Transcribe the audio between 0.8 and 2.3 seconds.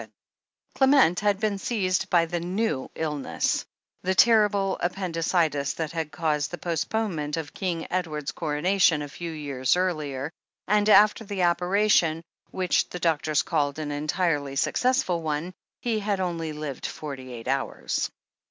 ACHILLES 337 Clement had been seized by